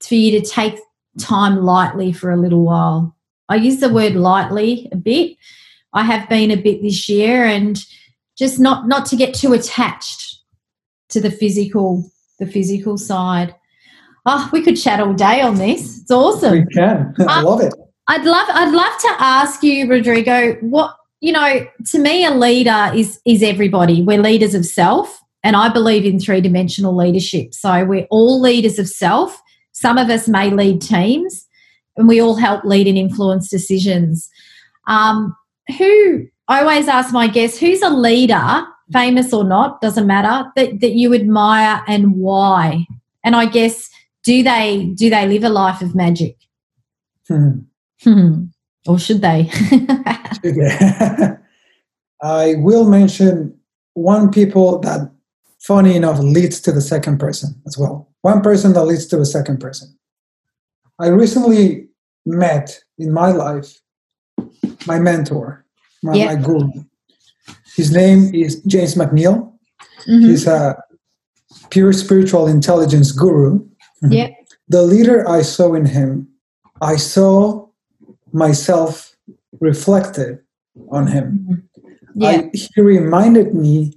[0.00, 0.78] for you to take
[1.18, 3.16] time lightly for a little while.
[3.48, 5.36] I use the word lightly a bit.
[5.92, 7.82] I have been a bit this year and
[8.36, 10.38] just not not to get too attached
[11.10, 13.54] to the physical the physical side.
[14.28, 16.00] Oh, we could chat all day on this.
[16.00, 16.52] It's awesome.
[16.52, 17.14] We can.
[17.28, 17.72] I um, love it.
[18.08, 22.90] I'd love I'd love to ask you, Rodrigo, what you know, to me, a leader
[22.94, 24.02] is is everybody.
[24.02, 27.54] We're leaders of self, and I believe in three dimensional leadership.
[27.54, 29.40] So we're all leaders of self.
[29.72, 31.46] Some of us may lead teams,
[31.96, 34.28] and we all help lead and influence decisions.
[34.88, 35.36] Um,
[35.78, 40.80] who I always ask my guests, who's a leader, famous or not, doesn't matter, that,
[40.80, 42.86] that you admire and why?
[43.24, 43.90] And I guess
[44.26, 46.36] do they do they live a life of magic?
[47.28, 47.60] Hmm.
[48.02, 48.44] Hmm.
[48.88, 49.50] Or should they?
[52.22, 53.58] I will mention
[53.94, 55.10] one people that,
[55.58, 58.08] funny enough, leads to the second person as well.
[58.20, 59.98] One person that leads to the second person.
[61.00, 61.88] I recently
[62.24, 63.80] met in my life
[64.86, 65.66] my mentor,
[66.04, 66.26] my, yeah.
[66.26, 66.70] my guru.
[67.74, 69.52] His name is James McNeil.
[70.06, 70.28] Mm-hmm.
[70.28, 70.80] He's a
[71.70, 73.65] pure spiritual intelligence guru.
[74.02, 74.30] Yeah.
[74.68, 76.26] The leader I saw in him,
[76.82, 77.68] I saw
[78.32, 79.14] myself
[79.60, 80.40] reflected
[80.90, 81.68] on him.
[82.16, 82.28] Yeah.
[82.28, 83.94] I, he reminded me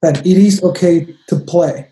[0.00, 1.88] that it is okay to play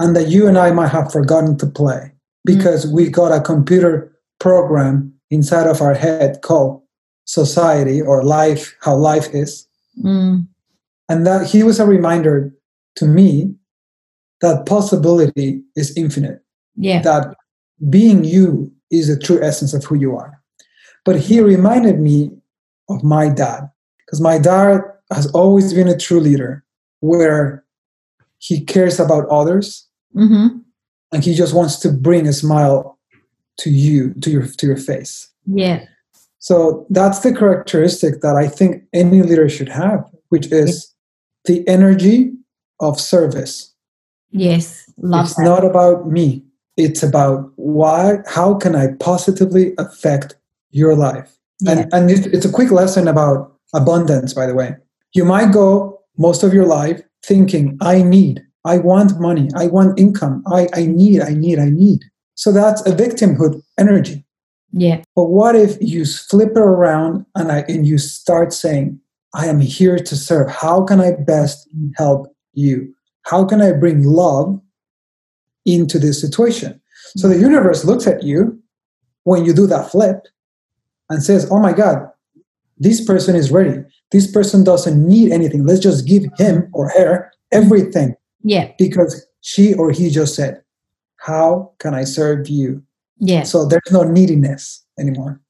[0.00, 2.12] and that you and I might have forgotten to play
[2.44, 2.92] because mm.
[2.92, 6.82] we got a computer program inside of our head called
[7.26, 9.66] society or life, how life is.
[10.02, 10.46] Mm.
[11.08, 12.52] And that he was a reminder
[12.96, 13.54] to me
[14.40, 16.42] that possibility is infinite.
[16.76, 17.02] Yeah.
[17.02, 17.34] That
[17.88, 20.40] being you is the true essence of who you are.
[21.04, 22.30] But he reminded me
[22.88, 24.80] of my dad, because my dad
[25.12, 26.64] has always been a true leader
[27.00, 27.64] where
[28.38, 30.58] he cares about others Mm-hmm.
[31.10, 33.00] and he just wants to bring a smile
[33.58, 35.28] to you, to your to your face.
[35.44, 35.84] Yeah.
[36.38, 40.94] So that's the characteristic that I think any leader should have, which is
[41.46, 42.32] the energy
[42.78, 43.73] of service.
[44.34, 44.90] Yes.
[44.98, 45.44] Love it's that.
[45.44, 46.42] not about me.
[46.76, 50.36] It's about why how can I positively affect
[50.70, 51.30] your life?
[51.60, 51.72] yeah.
[51.72, 54.74] And and it- it's a quick lesson about abundance, by the way.
[55.14, 59.98] You might go most of your life thinking, I need, I want money, I want
[59.98, 62.00] income, I, I need, I need, I need.
[62.34, 64.24] So that's a victimhood energy.
[64.72, 65.02] yeah.
[65.16, 68.98] But what if you flip it around and, I, and you start saying,
[69.34, 70.50] I am here to serve.
[70.50, 72.92] How can I best help you?
[73.24, 74.60] How can I bring love
[75.64, 76.80] into this situation?
[77.16, 77.44] So the mm-hmm.
[77.44, 78.60] universe looks at you
[79.24, 80.26] when you do that flip
[81.08, 82.08] and says, Oh my God,
[82.78, 83.82] this person is ready.
[84.10, 85.64] This person doesn't need anything.
[85.64, 88.72] Let's just give him or her everything Yeah.
[88.78, 90.62] because she or he just said,
[91.16, 92.82] How can I serve you?
[93.18, 93.44] Yeah.
[93.44, 95.40] So there's no neediness anymore.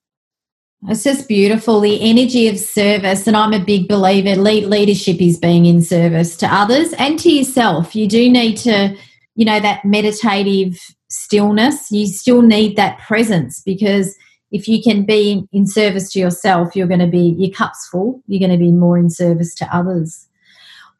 [0.86, 1.80] It's just beautiful.
[1.80, 4.40] The energy of service, and I'm a big believer.
[4.40, 7.96] Lead leadership is being in service to others and to yourself.
[7.96, 8.94] You do need to,
[9.34, 11.90] you know, that meditative stillness.
[11.90, 14.14] You still need that presence because
[14.50, 18.22] if you can be in, service to yourself, you're going to be your cup's full.
[18.26, 20.28] You're going to be more in service to others.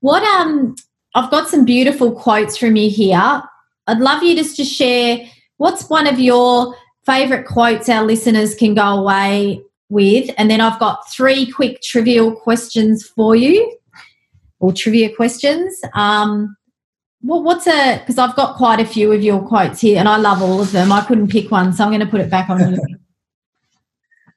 [0.01, 0.77] What um,
[1.15, 3.43] I've got some beautiful quotes from you here.
[3.87, 5.27] I'd love you just to share.
[5.59, 10.31] What's one of your favorite quotes our listeners can go away with.
[10.39, 13.77] And then I've got three quick trivial questions for you,
[14.61, 15.81] or trivia questions.
[15.95, 16.57] Um,
[17.21, 20.17] what, what's a, because I've got quite a few of your quotes here and I
[20.17, 20.93] love all of them.
[20.93, 22.79] I couldn't pick one, so I'm going to put it back on you.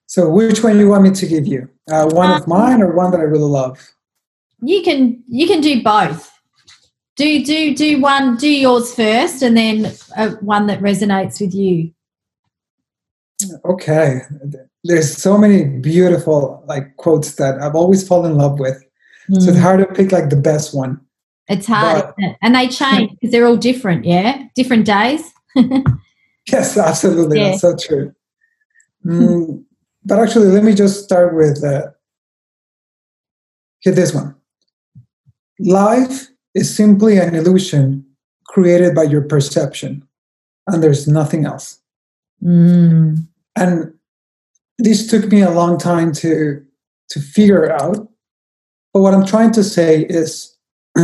[0.09, 1.69] So, which one do you want me to give you?
[1.91, 3.77] Uh, one of mine or one that I really love?
[4.61, 6.31] you can you can do both.
[7.15, 11.91] Do do do one do yours first, and then uh, one that resonates with you.
[13.65, 14.21] Okay.
[14.87, 18.77] There's so many beautiful like quotes that I've always fallen in love with.
[19.39, 19.61] So it's Mm.
[19.61, 20.99] hard to pick like the best one.
[21.49, 22.35] It's hard, but- it?
[22.41, 24.05] and they change because they're all different.
[24.05, 25.21] Yeah, different days.
[26.49, 27.39] Yes, absolutely.
[27.39, 27.49] Yeah.
[27.49, 28.15] That's so true.
[29.05, 29.65] Mm,
[30.05, 31.87] but actually, let me just start with uh,
[33.79, 33.93] here.
[33.93, 34.33] This one.
[35.59, 38.05] Life is simply an illusion
[38.45, 40.07] created by your perception,
[40.67, 41.79] and there's nothing else.
[42.41, 43.27] Mm.
[43.57, 43.93] and
[44.77, 46.63] this took me a long time to
[47.09, 48.07] to figure out.
[48.93, 50.55] But what i'm trying to say is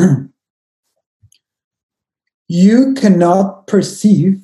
[2.48, 4.42] you cannot perceive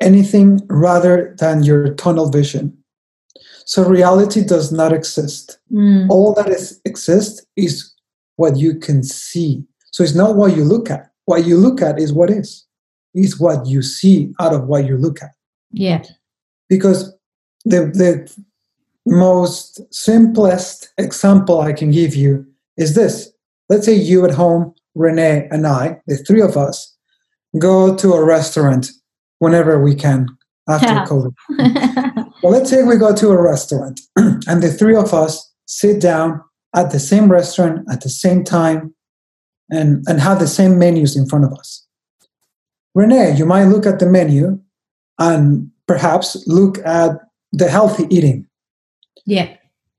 [0.00, 2.76] anything rather than your tunnel vision.
[3.64, 5.58] So reality does not exist.
[5.72, 6.08] Mm.
[6.08, 7.92] all that is exists is
[8.36, 9.64] what you can see.
[9.92, 11.10] So it's not what you look at.
[11.26, 12.64] What you look at is what is.
[13.14, 15.32] Is what you see out of what you look at.
[15.70, 16.02] Yeah.
[16.68, 17.17] because
[17.68, 18.36] the the
[19.06, 23.32] most simplest example I can give you is this.
[23.68, 26.96] Let's say you at home, Renee and I, the three of us,
[27.58, 28.90] go to a restaurant
[29.38, 30.26] whenever we can
[30.68, 31.06] after Yeah.
[31.06, 32.24] COVID.
[32.40, 36.40] Well, let's say we go to a restaurant and the three of us sit down
[36.72, 38.94] at the same restaurant at the same time
[39.70, 41.84] and, and have the same menus in front of us.
[42.94, 44.60] Renee, you might look at the menu
[45.18, 47.18] and perhaps look at
[47.52, 48.46] the healthy eating.
[49.24, 49.54] yeah.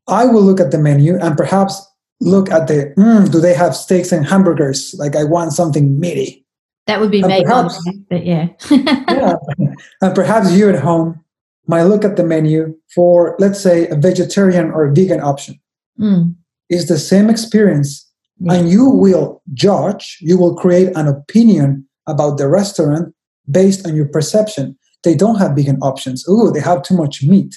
[0.07, 1.79] I will look at the menu and perhaps
[2.19, 4.95] look at the mm, do they have steaks and hamburgers?
[4.97, 6.45] Like I want something meaty.
[6.87, 8.47] That would be And me, but yeah.
[8.71, 9.35] Yeah.
[10.01, 11.23] and perhaps you at home
[11.67, 15.59] might look at the menu for, let's say, a vegetarian or vegan option.
[15.99, 16.33] Mm.
[16.67, 18.09] It's the same experience.
[18.39, 18.53] Yeah.
[18.53, 23.13] And you will judge, you will create an opinion about the restaurant
[23.51, 24.75] based on your perception.
[25.03, 26.27] They don't have vegan options.
[26.27, 27.55] Ooh, they have too much meat.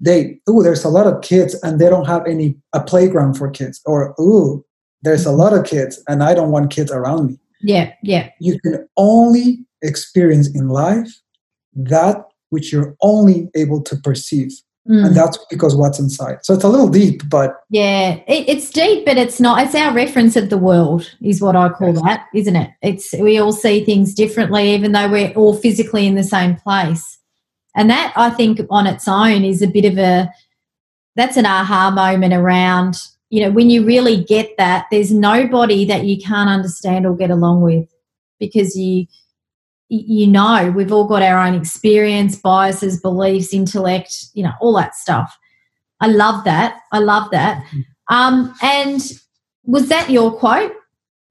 [0.00, 3.50] They ooh, there's a lot of kids and they don't have any a playground for
[3.50, 3.80] kids.
[3.86, 4.64] Or ooh,
[5.02, 7.38] there's a lot of kids and I don't want kids around me.
[7.60, 7.92] Yeah.
[8.02, 8.30] Yeah.
[8.40, 11.08] You can only experience in life
[11.74, 14.52] that which you're only able to perceive.
[14.88, 15.06] Mm.
[15.06, 16.38] And that's because what's inside.
[16.42, 19.64] So it's a little deep, but Yeah, it, it's deep, but it's not.
[19.64, 22.02] It's our reference of the world, is what I call Yes.
[22.02, 22.70] that, isn't it?
[22.82, 27.18] It's we all see things differently, even though we're all physically in the same place.
[27.76, 30.30] And that I think on its own is a bit of a
[31.14, 32.96] that's an aha moment around
[33.32, 37.30] you know, when you really get that, there's nobody that you can't understand or get
[37.30, 37.88] along with
[38.38, 39.06] because you
[39.92, 44.94] you know we've all got our own experience, biases, beliefs, intellect, you know, all that
[44.94, 45.36] stuff.
[46.00, 46.80] I love that.
[46.92, 47.64] I love that.
[47.64, 48.14] Mm-hmm.
[48.14, 49.00] Um, and
[49.64, 50.72] was that your quote?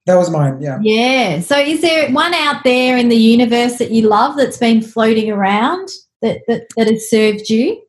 [0.05, 0.79] That was mine, yeah.
[0.81, 1.41] Yeah.
[1.41, 5.31] So is there one out there in the universe that you love that's been floating
[5.31, 5.89] around
[6.21, 7.81] that, that, that has served you?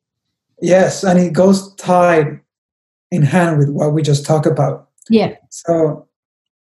[0.60, 2.40] Yes, and it goes tied
[3.10, 4.88] in hand with what we just talked about.
[5.08, 5.34] Yeah.
[5.50, 6.06] So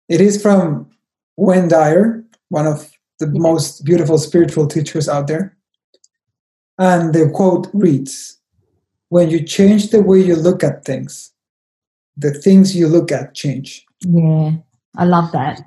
[0.08, 0.90] it is from
[1.36, 2.90] Wayne Dyer, one of
[3.20, 5.56] the most beautiful spiritual teachers out there.
[6.78, 8.38] And the quote reads
[9.10, 11.32] When you change the way you look at things,
[12.16, 13.84] the things you look at change.
[14.00, 14.52] Yeah,
[14.96, 15.60] I love that.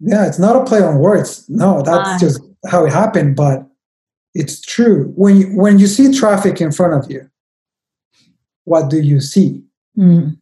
[0.00, 1.48] Yeah, it's not a play on words.
[1.48, 3.66] No, that's just how it happened, but
[4.34, 5.12] it's true.
[5.14, 7.30] When you, when you see traffic in front of you,
[8.64, 9.62] what do you see?
[9.96, 10.38] Mm.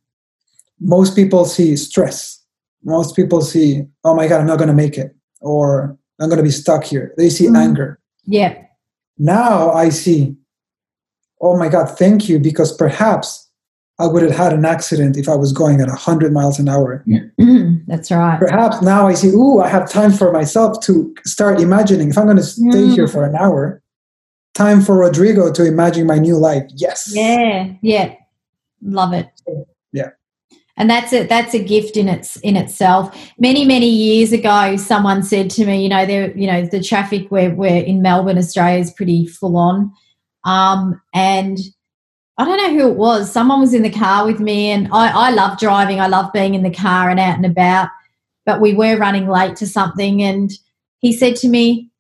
[0.81, 2.43] Most people see stress.
[2.85, 6.39] Most people see, oh my God, I'm not going to make it, or I'm going
[6.39, 7.13] to be stuck here.
[7.17, 7.57] They see mm.
[7.57, 7.99] anger.
[8.25, 8.63] Yeah.
[9.19, 10.37] Now I see,
[11.41, 13.49] oh my God, thank you, because perhaps
[13.99, 17.03] I would have had an accident if I was going at 100 miles an hour.
[17.07, 17.21] Yeah.
[17.41, 18.39] Mm, that's right.
[18.39, 22.11] Perhaps now I see, ooh, I have time for myself to start imagining.
[22.11, 22.95] If I'm going to stay mm.
[22.95, 23.83] here for an hour,
[24.55, 26.65] time for Rodrigo to imagine my new life.
[26.75, 27.13] Yes.
[27.15, 28.15] Yeah, yeah.
[28.83, 29.29] Love it.
[30.77, 31.29] And that's it.
[31.29, 33.17] That's a gift in its in itself.
[33.39, 37.31] Many many years ago, someone said to me, you know, there, you know, the traffic
[37.31, 39.93] where we're in Melbourne, Australia, is pretty full on,
[40.45, 41.59] um, and
[42.39, 43.31] I don't know who it was.
[43.31, 46.01] Someone was in the car with me, and I, I love driving.
[46.01, 47.91] I love being in the car and out and about.
[48.45, 50.51] But we were running late to something, and
[50.99, 51.91] he said to me,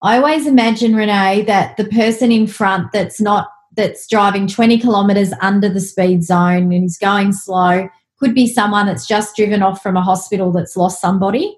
[0.00, 5.32] "I always imagine Renee that the person in front that's not that's driving 20 kilometres
[5.40, 9.82] under the speed zone and he's going slow could be someone that's just driven off
[9.82, 11.56] from a hospital that's lost somebody.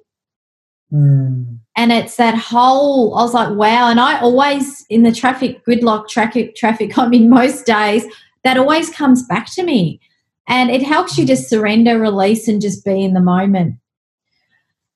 [0.93, 1.59] Mm.
[1.77, 3.89] And it's that whole, I was like, wow.
[3.89, 8.05] And I always, in the traffic, gridlock traffic, traffic, I mean, most days,
[8.45, 10.01] that always comes back to me.
[10.49, 13.77] And it helps you just surrender, release, and just be in the moment.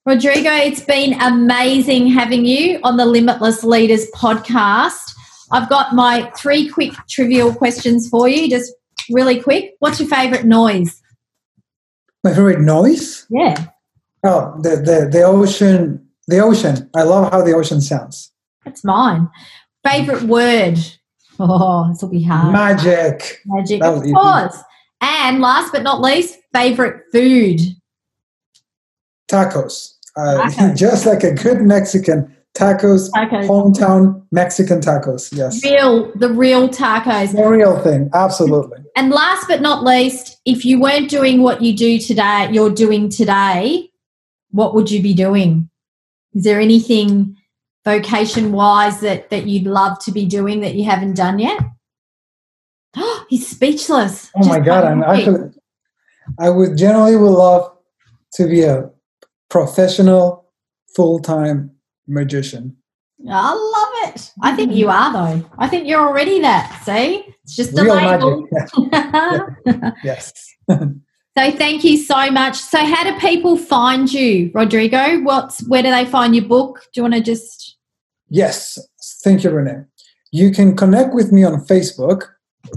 [0.05, 5.04] Rodrigo, it's been amazing having you on the Limitless Leaders podcast.
[5.55, 8.73] I've got my three quick trivial questions for you, just
[9.09, 9.75] really quick.
[9.79, 11.01] What's your favorite noise?
[12.25, 13.25] My favorite noise?
[13.31, 13.67] Yeah.
[14.25, 16.09] Oh, the, the, the ocean.
[16.27, 16.91] The ocean.
[16.97, 18.33] I love how the ocean sounds.
[18.65, 19.31] That's mine.
[19.87, 20.79] Favorite word?
[21.39, 22.53] Oh, this will be hard.
[22.53, 23.41] Magic.
[23.47, 24.59] Magic, of course.
[25.01, 27.61] And last but not least, favorite food?
[29.31, 29.95] Tacos.
[30.17, 30.77] Uh, Tacos.
[30.77, 35.37] just like a good Mexican, tacos, tacos, hometown Mexican tacos.
[35.37, 38.11] Yes, real the real tacos, the real thing.
[38.15, 38.79] Absolutely.
[38.97, 43.09] And last but not least, if you weren't doing what you do today, you're doing
[43.09, 43.91] today,
[44.53, 45.69] what would you be doing?
[46.33, 47.37] Is there anything
[47.85, 51.59] vocation wise that that you'd love to be doing that you haven't done yet?
[53.29, 54.31] He's speechless.
[54.37, 54.85] Oh my god!
[54.85, 55.51] I'm actually.
[56.39, 57.77] I would generally would love
[58.35, 58.91] to be a
[59.51, 60.53] professional
[60.95, 61.74] full time
[62.07, 62.77] magician.
[63.29, 64.33] I love it.
[64.43, 65.51] I think you are though.
[65.59, 66.83] I think you're already that.
[66.85, 68.47] See, it's just a Real label.
[70.05, 70.33] yes.
[70.69, 72.57] so thank you so much.
[72.57, 75.21] So how do people find you, Rodrigo?
[75.23, 76.81] What's where do they find your book?
[76.93, 77.77] Do you want to just?
[78.29, 78.79] Yes,
[79.23, 79.85] thank you, Renee.
[80.33, 82.27] You can connect with me on Facebook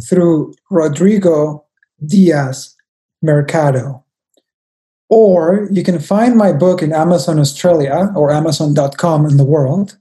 [0.07, 1.65] through Rodrigo
[2.05, 2.75] Diaz
[3.21, 4.03] Mercado.
[5.09, 9.97] Or you can find my book in Amazon Australia or Amazon.com in the world.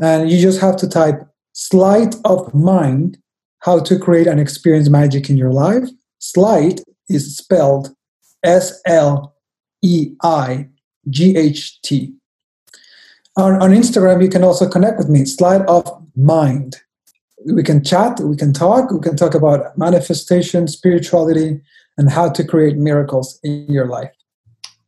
[0.00, 1.20] And you just have to type
[1.52, 3.18] Sleight of Mind
[3.60, 5.88] How to Create and Experience Magic in Your Life.
[6.18, 7.94] Sleight is spelled
[8.42, 9.34] S L
[9.82, 10.68] E I
[11.10, 12.14] G H T.
[13.36, 15.84] On, on Instagram, you can also connect with me, Sleight of
[16.16, 16.76] Mind.
[17.44, 21.60] We can chat, we can talk, we can talk about manifestation, spirituality,
[21.98, 24.10] and how to create miracles in your life.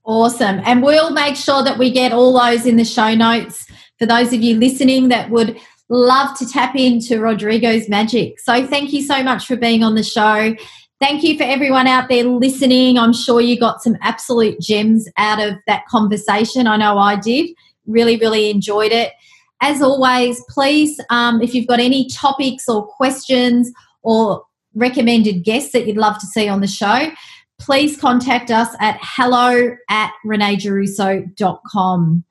[0.04, 0.60] Awesome.
[0.64, 3.66] And we'll make sure that we get all those in the show notes
[3.98, 8.40] for those of you listening that would love to tap into Rodrigo's magic.
[8.40, 10.54] So thank you so much for being on the show.
[11.00, 12.98] Thank you for everyone out there listening.
[12.98, 16.66] I'm sure you got some absolute gems out of that conversation.
[16.66, 17.50] I know I did.
[17.86, 19.12] Really, really enjoyed it.
[19.60, 23.70] As always, please, um, if you've got any topics or questions
[24.02, 24.42] or
[24.76, 27.10] recommended guests that you'd love to see on the show,
[27.58, 32.24] please contact us at hello at reneegiarrusso.com.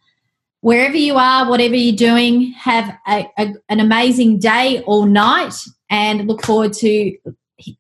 [0.61, 5.55] Wherever you are, whatever you're doing, have a, a, an amazing day or night
[5.89, 7.15] and look forward to